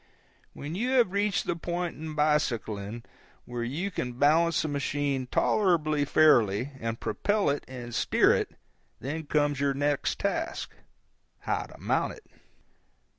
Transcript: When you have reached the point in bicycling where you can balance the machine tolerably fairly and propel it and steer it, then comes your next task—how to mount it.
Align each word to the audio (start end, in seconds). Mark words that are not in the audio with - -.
When 0.53 0.73
you 0.73 0.93
have 0.93 1.11
reached 1.11 1.45
the 1.45 1.55
point 1.55 1.95
in 1.95 2.15
bicycling 2.15 3.03
where 3.45 3.61
you 3.61 3.91
can 3.91 4.13
balance 4.17 4.63
the 4.63 4.67
machine 4.67 5.27
tolerably 5.27 6.05
fairly 6.05 6.71
and 6.79 6.99
propel 6.99 7.51
it 7.51 7.63
and 7.67 7.93
steer 7.93 8.33
it, 8.33 8.55
then 8.99 9.27
comes 9.27 9.59
your 9.59 9.75
next 9.75 10.17
task—how 10.17 11.65
to 11.65 11.77
mount 11.77 12.13
it. 12.13 12.25